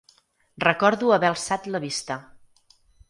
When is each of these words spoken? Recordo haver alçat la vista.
Recordo 0.67 1.11
haver 1.17 1.29
alçat 1.33 1.67
la 1.75 1.83
vista. 1.85 2.17